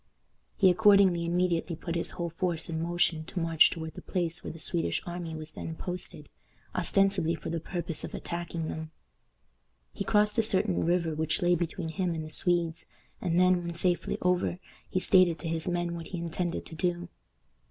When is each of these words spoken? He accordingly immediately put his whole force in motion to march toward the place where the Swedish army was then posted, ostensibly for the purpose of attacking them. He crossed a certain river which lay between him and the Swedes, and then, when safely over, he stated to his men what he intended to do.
He 0.57 0.71
accordingly 0.71 1.25
immediately 1.27 1.75
put 1.75 1.93
his 1.93 2.09
whole 2.17 2.31
force 2.31 2.71
in 2.71 2.81
motion 2.81 3.23
to 3.25 3.39
march 3.39 3.69
toward 3.69 3.93
the 3.93 4.01
place 4.01 4.43
where 4.43 4.51
the 4.51 4.57
Swedish 4.57 4.99
army 5.05 5.35
was 5.35 5.51
then 5.51 5.75
posted, 5.75 6.27
ostensibly 6.73 7.35
for 7.35 7.51
the 7.51 7.59
purpose 7.59 8.03
of 8.03 8.15
attacking 8.15 8.67
them. 8.67 8.89
He 9.93 10.03
crossed 10.03 10.39
a 10.39 10.41
certain 10.41 10.85
river 10.85 11.13
which 11.13 11.43
lay 11.43 11.53
between 11.53 11.89
him 11.89 12.15
and 12.15 12.25
the 12.25 12.31
Swedes, 12.31 12.85
and 13.21 13.39
then, 13.39 13.61
when 13.63 13.75
safely 13.75 14.17
over, 14.23 14.57
he 14.89 14.99
stated 14.99 15.37
to 15.37 15.47
his 15.47 15.67
men 15.67 15.93
what 15.93 16.07
he 16.07 16.17
intended 16.17 16.65
to 16.65 16.73
do. 16.75 17.07